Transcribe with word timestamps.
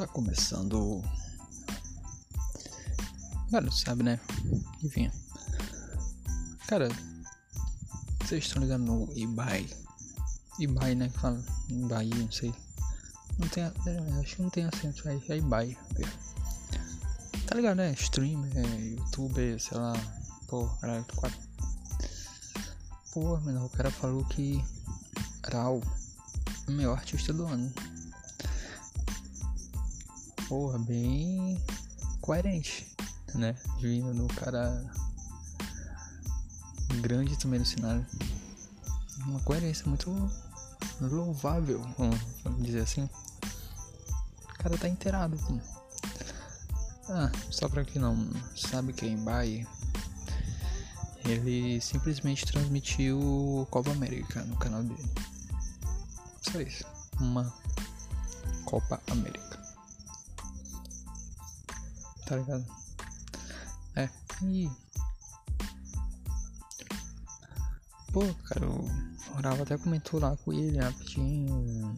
Tá 0.00 0.06
começando. 0.06 1.04
Cara, 3.50 3.70
sabe, 3.70 4.02
né? 4.02 4.18
Enfim. 4.82 5.10
Cara, 6.66 6.88
vocês 8.24 8.46
estão 8.46 8.62
ligados 8.62 8.86
no 8.86 9.12
eBay? 9.14 9.68
eBay, 10.58 10.94
né? 10.94 11.10
Que 11.10 11.18
fala 11.18 11.44
eBay, 11.68 12.08
não 12.14 12.32
sei. 12.32 12.54
Não 13.38 13.46
tem. 13.48 13.64
É, 13.64 14.20
acho 14.22 14.36
que 14.36 14.42
não 14.42 14.48
tem 14.48 14.64
acento 14.64 15.06
aí. 15.06 15.22
É 15.28 15.36
eBay. 15.36 15.76
Tá 17.46 17.54
ligado, 17.54 17.76
né? 17.76 17.92
Streamer, 17.92 18.56
youtuber, 18.82 19.60
sei 19.60 19.76
lá. 19.76 19.92
Pô, 20.48 20.66
era 20.82 21.04
quatro. 21.14 21.38
Pô, 23.12 23.36
mano, 23.40 23.66
o 23.66 23.68
cara 23.68 23.90
falou 23.90 24.24
que. 24.24 24.64
Rau, 25.52 25.82
o 26.66 26.70
meu 26.70 26.94
artista 26.94 27.34
do 27.34 27.44
ano 27.44 27.70
porra, 30.50 30.80
bem 30.80 31.62
coerente, 32.20 32.84
né? 33.36 33.56
Vindo 33.80 34.12
no 34.12 34.26
cara 34.26 34.84
grande 37.00 37.38
também 37.38 37.60
no 37.60 37.64
cenário. 37.64 38.04
Uma 39.26 39.38
coerência 39.42 39.86
muito 39.86 40.10
louvável, 41.00 41.80
vamos 41.96 42.64
dizer 42.64 42.80
assim. 42.80 43.08
O 44.42 44.58
cara 44.58 44.76
tá 44.76 44.88
inteirado. 44.88 45.38
Ah, 47.08 47.30
só 47.48 47.68
pra 47.68 47.84
quem 47.84 48.02
não 48.02 48.16
sabe 48.56 48.92
quem 48.92 49.14
é 49.14 49.16
Bahia, 49.18 49.68
ele 51.26 51.80
simplesmente 51.80 52.44
transmitiu 52.44 53.68
Copa 53.70 53.92
América 53.92 54.42
no 54.42 54.56
canal 54.56 54.82
dele. 54.82 55.10
Só 56.42 56.60
isso. 56.60 56.84
Uma 57.20 57.54
Copa 58.64 59.00
América 59.12 59.59
tá 62.30 62.36
ligado? 62.36 62.64
É, 63.96 64.08
e. 64.44 64.70
Pô, 68.12 68.22
cara, 68.44 68.68
o 68.68 68.88
Rava 69.42 69.64
até 69.64 69.76
comentou 69.76 70.20
lá 70.20 70.36
com 70.36 70.52
ele 70.52 70.78
rapidinho. 70.78 71.96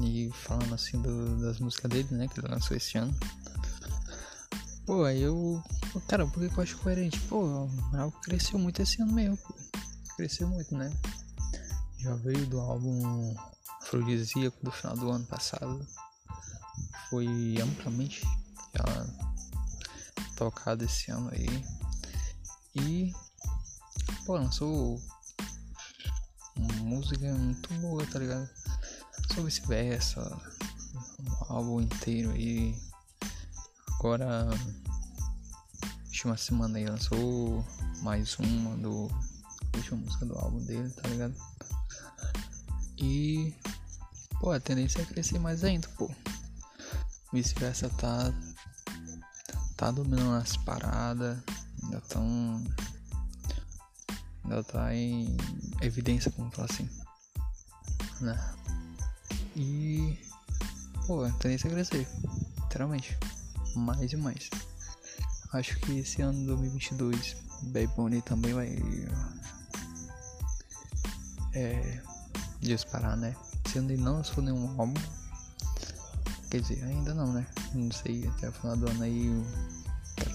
E 0.00 0.30
falando 0.34 0.74
assim 0.74 1.00
do, 1.00 1.40
das 1.40 1.58
músicas 1.60 1.90
dele, 1.90 2.08
né? 2.14 2.28
Que 2.28 2.40
ele 2.40 2.48
lançou 2.48 2.76
esse 2.76 2.98
ano. 2.98 3.18
Pô, 4.84 5.04
aí 5.04 5.22
eu. 5.22 5.62
Cara, 6.08 6.26
por 6.26 6.46
que 6.46 6.58
eu 6.58 6.62
acho 6.62 6.76
coerente? 6.78 7.18
Pô, 7.20 7.42
o 7.42 7.66
Rava 7.90 8.12
cresceu 8.22 8.58
muito 8.58 8.82
esse 8.82 9.00
ano 9.00 9.12
mesmo, 9.12 9.38
pô. 9.38 9.54
Cresceu 10.16 10.46
muito, 10.46 10.76
né? 10.76 10.92
Já 12.00 12.14
veio 12.16 12.46
do 12.46 12.60
álbum 12.60 13.34
Afrodisíaco 13.80 14.58
do 14.62 14.70
final 14.70 14.94
do 14.94 15.10
ano 15.10 15.24
passado. 15.24 15.86
Foi 17.08 17.26
amplamente 17.62 18.22
já 18.74 19.27
tocado 20.38 20.84
esse 20.84 21.10
ano 21.10 21.30
aí. 21.32 21.64
E 22.76 23.12
pô, 24.24 24.34
lançou 24.34 25.02
música 26.80 27.34
muito 27.34 27.74
boa, 27.74 28.06
tá 28.06 28.20
ligado? 28.20 28.48
Só 29.34 29.42
vice-versa, 29.42 30.20
um 31.18 31.52
álbum 31.52 31.80
inteiro 31.80 32.30
aí. 32.30 32.80
Agora, 33.98 34.48
última 36.06 36.36
semana 36.36 36.78
aí 36.78 36.86
lançou 36.86 37.64
mais 38.02 38.38
uma 38.38 38.76
do 38.76 39.10
última 39.74 39.98
música 39.98 40.24
do 40.24 40.38
álbum 40.38 40.64
dele, 40.64 40.88
tá 40.90 41.08
ligado? 41.08 41.34
E 42.96 43.52
pô, 44.40 44.52
a 44.52 44.60
tendência 44.60 45.02
é 45.02 45.04
crescer 45.04 45.40
mais 45.40 45.64
ainda, 45.64 45.88
pô. 45.96 46.08
Vice-versa 47.32 47.90
tá 47.90 48.32
tá 49.78 49.92
dominando 49.92 50.34
as 50.34 50.56
paradas, 50.56 51.38
ainda 51.82 52.00
tão. 52.08 52.64
ainda 54.44 54.64
tá 54.64 54.92
em 54.92 55.36
evidência, 55.80 56.32
como 56.32 56.50
falar 56.50 56.68
assim. 56.68 56.90
Né? 58.20 58.54
E. 59.54 60.18
pô, 61.06 61.24
a 61.24 61.30
tendência 61.34 61.68
é 61.68 61.70
crescer, 61.70 62.08
literalmente. 62.60 63.16
Mais 63.76 64.12
e 64.12 64.16
mais. 64.16 64.50
Acho 65.52 65.78
que 65.78 66.00
esse 66.00 66.20
ano 66.22 66.44
2022, 66.44 67.36
Bad 67.62 67.86
Bunny 67.94 68.20
também 68.20 68.52
vai. 68.52 68.76
É. 71.54 72.02
disparar, 72.60 73.16
né? 73.16 73.36
Se 73.70 73.78
ele 73.78 73.96
não 73.96 74.14
lançou 74.14 74.42
nenhum 74.42 74.68
álbum. 74.80 75.00
Quer 76.50 76.60
dizer, 76.60 76.82
ainda 76.84 77.14
não, 77.14 77.32
né? 77.32 77.46
Não 77.74 77.90
sei, 77.92 78.26
até 78.28 78.48
o 78.48 78.52
final 78.52 78.76
do 78.76 78.88
ano 78.88 79.02
aí 79.02 79.28
o 79.28 79.44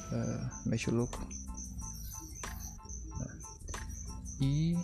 cara 0.09 0.51
mexe 0.65 0.89
o 0.89 0.95
louco. 0.95 1.19
E 4.39 4.77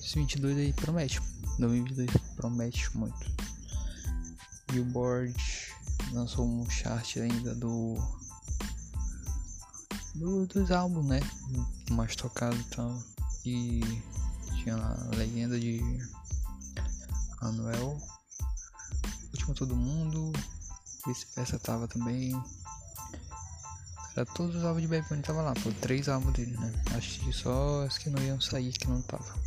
esse 0.00 0.14
22 0.14 0.56
aí 0.58 0.72
promete. 0.72 1.20
2022 1.58 2.10
promete 2.36 2.96
muito. 2.96 3.32
Billboard 4.68 5.34
lançou 6.12 6.46
um 6.46 6.68
chart 6.70 7.16
ainda 7.16 7.54
do, 7.54 7.96
do 10.14 10.46
dos 10.46 10.70
álbuns, 10.70 11.06
né? 11.06 11.20
Mais 11.90 12.14
tocado 12.14 12.56
e 12.56 12.64
tal. 12.64 13.02
E 13.44 13.80
tinha 14.62 14.76
a 14.76 15.16
legenda 15.16 15.58
de 15.58 15.80
Anuel, 17.40 17.98
Último 19.46 19.54
Todo 19.54 19.76
Mundo, 19.76 20.32
vice-versa 21.06 21.56
tava 21.56 21.86
também. 21.86 22.32
Era 24.16 24.26
todos 24.26 24.56
os 24.56 24.64
álbuns 24.64 24.82
de 24.82 24.88
Bad 24.88 25.08
Bunny 25.08 25.22
tava 25.22 25.40
lá, 25.40 25.54
pô, 25.54 25.70
três 25.80 26.08
álbuns 26.08 26.32
dele, 26.32 26.56
né? 26.58 26.72
Acho 26.96 27.20
que 27.20 27.32
só 27.32 27.84
as 27.86 27.96
que 27.96 28.10
não 28.10 28.20
iam 28.24 28.40
sair 28.40 28.72
que 28.72 28.88
não 28.88 29.00
tava. 29.02 29.38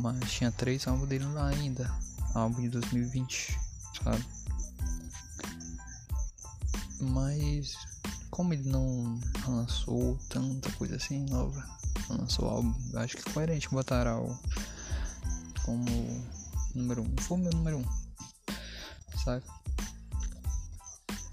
Mas 0.00 0.32
tinha 0.32 0.50
três 0.50 0.88
álbuns 0.88 1.08
dele 1.08 1.24
lá 1.26 1.46
ainda. 1.46 1.88
Álbum 2.34 2.62
de 2.62 2.68
2020, 2.70 3.56
sabe? 4.02 4.26
Mas 7.00 7.76
como 8.28 8.52
ele 8.54 8.68
não 8.68 9.20
lançou 9.46 10.18
tanta 10.28 10.72
coisa 10.72 10.96
assim 10.96 11.26
nova, 11.26 11.64
não 12.08 12.18
lançou 12.18 12.48
álbum, 12.48 12.74
acho 12.94 13.16
que 13.16 13.28
é 13.28 13.32
coerente 13.32 13.68
botar 13.68 14.18
o 14.18 14.36
como 15.64 15.86
número 16.74 17.02
1. 17.02 17.04
Um. 17.04 17.16
Foi 17.20 17.38
o 17.38 17.40
meu 17.40 17.52
número 17.52 17.78
1. 17.78 17.80
Um, 17.80 18.09
sabe? 19.24 19.42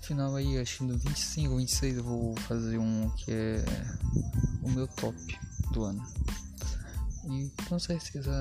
final 0.07 0.33
aí, 0.35 0.57
acho 0.57 0.77
que 0.77 0.83
no 0.85 0.97
25 0.97 1.51
ou 1.51 1.57
26 1.57 1.97
eu 1.97 2.03
vou 2.03 2.35
fazer 2.47 2.77
um 2.77 3.09
que 3.17 3.29
é 3.29 3.65
o 4.63 4.69
meu 4.69 4.87
top 4.87 5.17
do 5.71 5.83
ano. 5.83 6.01
E 7.29 7.51
com 7.67 7.77
certeza 7.77 8.31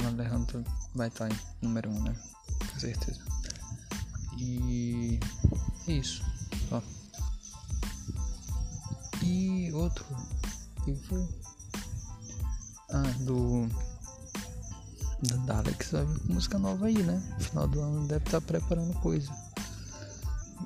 o 0.00 0.06
Alejandro 0.06 0.64
vai 0.94 1.08
estar 1.08 1.28
em 1.28 1.36
número 1.60 1.90
1, 1.90 1.92
um, 1.92 2.02
né? 2.04 2.16
Com 2.72 2.78
certeza. 2.78 3.20
E 4.38 5.18
é 5.88 5.92
isso. 5.92 6.22
Ó. 6.70 6.80
E 9.24 9.72
outro. 9.72 10.06
Ah, 12.90 13.12
do. 13.24 13.68
Da 15.46 15.58
Alex 15.58 15.90
vai 15.90 16.04
vir 16.04 16.18
com 16.20 16.32
música 16.32 16.58
nova 16.58 16.86
aí, 16.86 17.02
né? 17.02 17.22
No 17.38 17.44
final 17.44 17.66
do 17.68 17.80
ano 17.80 18.06
deve 18.06 18.24
estar 18.24 18.40
preparando 18.40 18.94
coisa 19.00 19.32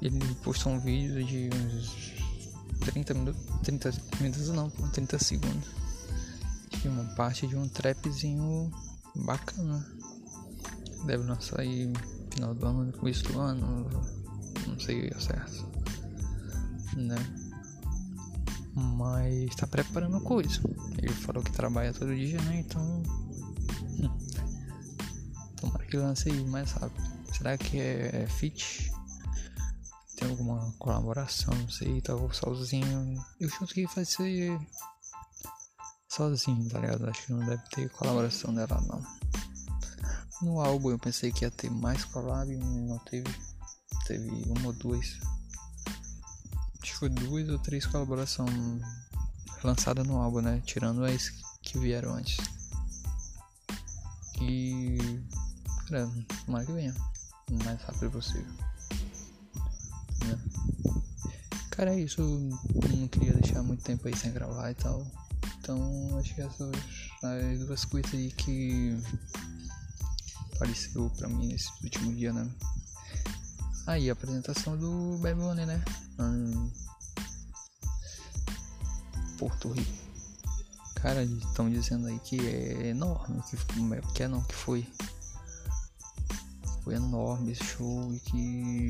ele 0.01 0.35
postou 0.43 0.73
um 0.73 0.81
vídeo 0.81 1.25
de 1.25 1.49
uns 1.55 2.13
30 2.81 3.15
minutos, 3.15 3.43
30 3.63 3.93
minutos 4.21 4.49
não, 4.49 4.71
30 4.71 5.19
segundos. 5.19 5.69
De 6.71 6.89
uma 6.89 7.05
parte 7.15 7.47
de 7.47 7.57
um 7.57 7.69
trapzinho 7.69 8.71
bacana. 9.15 9.87
Deve 11.07 11.25
lançar 11.25 11.61
aí 11.61 11.93
final 12.33 12.55
do 12.55 12.67
ano, 12.67 12.93
começo 12.93 13.25
do 13.25 13.39
ano, 13.39 13.89
não 14.67 14.79
sei 14.81 15.09
o 15.09 15.21
certo. 15.21 15.65
Né? 16.97 17.17
Mas 18.75 19.55
tá 19.55 19.67
preparando 19.67 20.21
coisa. 20.21 20.61
Ele 20.99 21.13
falou 21.13 21.43
que 21.43 21.53
trabalha 21.53 21.93
todo 21.93 22.15
dia, 22.15 22.41
né? 22.43 22.61
Então. 22.61 23.03
Lance 25.97 26.31
aí 26.31 26.45
mais 26.45 26.73
rápido. 26.73 27.03
Será 27.33 27.57
que 27.57 27.79
é 27.79 28.27
fit? 28.29 28.93
tem 30.23 30.31
alguma 30.31 30.73
colaboração, 30.79 31.53
não 31.55 31.69
sei, 31.69 32.01
tava 32.01 32.33
sozinho. 32.33 33.25
Eu 33.41 33.49
chuto 33.49 33.75
que 33.75 33.87
vai 33.87 34.05
ser 34.05 34.57
sozinho, 36.09 36.69
tá 36.69 36.79
ligado? 36.79 37.09
Acho 37.09 37.27
que 37.27 37.33
não 37.33 37.45
deve 37.45 37.63
ter 37.71 37.91
colaboração 37.91 38.55
dela 38.55 38.81
não. 38.83 39.03
No 40.43 40.61
álbum 40.61 40.91
eu 40.91 40.99
pensei 40.99 41.33
que 41.33 41.45
ia 41.45 41.51
ter 41.51 41.71
mais 41.71 42.05
collab, 42.05 42.55
não 42.57 42.99
teve. 43.01 43.29
Teve 44.07 44.29
uma 44.47 44.69
ou 44.69 44.73
duas. 44.73 45.19
Acho 46.81 46.93
que 46.93 46.99
foi 46.99 47.09
duas 47.09 47.49
ou 47.49 47.59
três 47.59 47.87
colaborações 47.87 48.83
lançadas 49.63 50.07
no 50.07 50.19
álbum, 50.19 50.41
né? 50.41 50.63
Tirando 50.65 51.05
as 51.05 51.31
que 51.63 51.79
vieram 51.79 52.15
antes. 52.15 52.37
E. 54.41 55.12
Cara, 55.93 56.11
tomara 56.47 56.65
que 56.65 56.73
venha. 56.73 56.95
O 57.51 57.65
mais 57.65 57.83
rápido 57.83 58.11
possível. 58.13 58.51
Cara, 61.71 61.95
é 61.95 62.01
isso. 62.01 62.23
Não 62.23 63.09
queria 63.09 63.35
deixar 63.35 63.63
muito 63.63 63.85
tempo 63.85 64.09
aí 64.09 64.17
sem 64.17 64.33
gravar 64.33 64.71
e 64.71 64.75
tal. 64.75 65.07
Então, 65.59 66.19
acho 66.19 66.35
que 66.35 66.41
essas 66.41 66.73
as 67.23 67.59
duas 67.59 67.85
coisas 67.85 68.11
aí 68.15 68.31
que 68.31 68.97
apareceu 70.55 71.11
pra 71.11 71.29
mim 71.29 71.49
nesse 71.49 71.71
último 71.85 72.15
dia, 72.15 72.33
né? 72.33 72.51
Aí, 73.87 74.09
a 74.09 74.15
apresentação 74.15 74.79
do 74.79 75.19
Bad 75.19 75.39
Bunny, 75.39 75.67
né? 75.67 75.85
Hum, 76.19 76.71
Porto 79.37 79.73
Rico. 79.73 79.93
Cara, 80.95 81.23
estão 81.23 81.69
dizendo 81.69 82.07
aí 82.07 82.19
que 82.21 82.41
é 82.41 82.87
enorme, 82.87 83.43
que, 83.43 83.59
que 84.15 84.23
é 84.23 84.29
não, 84.29 84.41
que 84.43 84.55
foi. 84.55 84.89
Foi 86.83 86.95
enorme 86.95 87.53
esse 87.53 87.65
show 87.65 88.13
e 88.13 88.21
que 88.21 88.89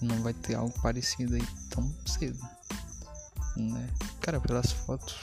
não 0.00 0.22
vai 0.22 0.32
ter 0.32 0.54
algo 0.54 0.72
parecido 0.80 1.34
aí 1.34 1.46
tão 1.68 1.92
cedo. 2.06 2.38
Né? 3.56 3.88
Cara, 4.20 4.40
pelas 4.40 4.72
fotos. 4.72 5.16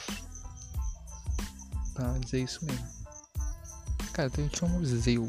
Pra 1.93 2.17
dizer 2.19 2.43
isso 2.43 2.63
mesmo. 2.65 2.87
Cara, 4.13 4.29
tem 4.29 4.49
um 4.63 4.69
museu 4.69 5.27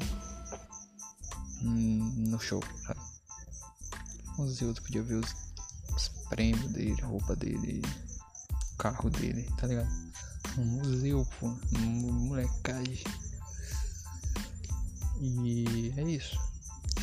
no 1.62 2.38
show, 2.38 2.62
sabe? 2.87 3.00
Museu, 4.37 4.73
tu 4.73 4.82
podia 4.82 5.03
ver 5.03 5.17
os, 5.17 5.35
os 5.94 6.09
prêmios 6.29 6.73
dele, 6.73 7.00
roupa 7.03 7.35
dele, 7.35 7.82
carro 8.79 9.11
dele, 9.11 9.50
tá 9.56 9.67
ligado? 9.67 9.91
Um 10.56 10.65
museu, 10.65 11.26
pô, 11.38 11.47
um 11.76 12.12
molecagem. 12.29 13.05
E 15.20 15.57
é 15.98 16.02
isso. 16.02 16.38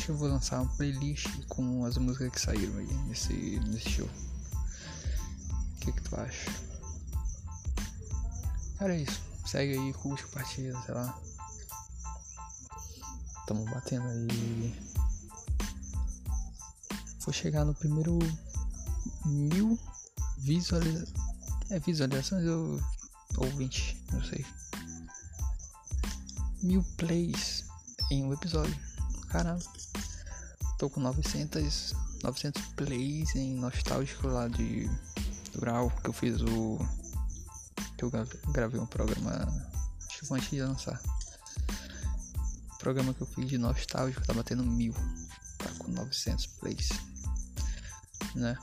Eu 0.08 0.16
vou 0.16 0.28
lançar 0.28 0.60
uma 0.60 0.72
playlist 0.76 1.28
com 1.48 1.84
as 1.84 1.98
músicas 1.98 2.32
que 2.32 2.40
saíram 2.40 2.78
aí 2.78 2.94
nesse, 3.08 3.34
nesse 3.60 3.90
show. 3.90 4.08
O 4.08 5.80
que, 5.80 5.92
que 5.92 6.00
tu 6.02 6.16
acha? 6.16 6.50
Cara, 8.78 8.94
é 8.94 9.02
isso. 9.02 9.20
Segue 9.46 9.78
aí, 9.78 9.92
curte, 9.92 10.24
compartilha, 10.24 10.80
sei 10.82 10.94
lá. 10.94 11.18
Tamo 13.46 13.64
batendo 13.66 14.06
aí. 14.06 14.74
Vou 17.20 17.32
chegar 17.32 17.64
no 17.64 17.74
primeiro 17.74 18.18
mil 19.24 19.78
visualizações. 20.38 21.12
É, 21.70 21.78
visualizações 21.80 22.46
ou, 22.46 22.80
ou 23.38 23.50
20, 23.56 24.04
não 24.12 24.24
sei. 24.24 24.46
Mil 26.62 26.82
plays 26.96 27.64
em 28.10 28.24
um 28.24 28.32
episódio. 28.32 28.85
Caramba. 29.28 29.64
Tô 30.78 30.90
com 30.90 31.00
900, 31.00 31.94
900 32.22 32.62
plays 32.74 33.34
em 33.34 33.54
nostálgico 33.54 34.28
lá 34.28 34.48
de 34.48 34.88
Dural, 35.52 35.90
que 36.02 36.08
eu 36.08 36.12
fiz 36.12 36.40
o. 36.42 36.78
que 37.96 38.04
eu 38.04 38.10
gravei 38.52 38.80
um 38.80 38.86
programa. 38.86 39.46
Que 40.08 40.34
antes 40.34 40.50
de 40.50 40.62
lançar 40.62 41.00
programa 42.86 43.12
que 43.12 43.20
eu 43.20 43.26
fiz 43.26 43.48
de 43.48 43.58
nostálgico 43.58 44.24
tá 44.24 44.32
batendo 44.32 44.62
mil. 44.62 44.94
Tá 45.58 45.68
com 45.76 45.90
900 45.90 46.46
plays. 46.46 46.88
Né? 48.32 48.56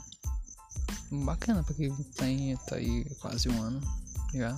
Bacana, 1.11 1.61
porque 1.61 1.91
tem, 2.15 2.55
tá 2.55 2.77
aí 2.77 3.03
quase 3.19 3.49
um 3.49 3.61
ano 3.61 3.81
já. 4.33 4.57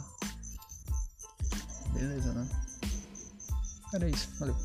Beleza, 1.94 2.32
né? 2.34 2.48
Era 3.92 4.08
isso, 4.08 4.30
valeu. 4.38 4.56